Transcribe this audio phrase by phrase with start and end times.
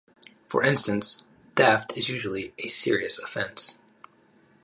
[0.47, 1.21] For instance,
[1.55, 3.77] theft is usually a serious offence.